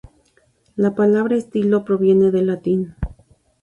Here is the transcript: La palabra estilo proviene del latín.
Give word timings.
La 0.77 0.95
palabra 0.95 1.35
estilo 1.35 1.85
proviene 1.85 2.31
del 2.31 2.47
latín. 2.47 2.95